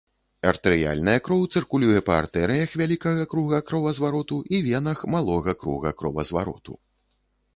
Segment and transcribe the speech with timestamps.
[0.51, 6.73] Артэрыяльная кроў цыркулюе па артэрыях вялікага круга кровазвароту і венах малога круга кровазвароту.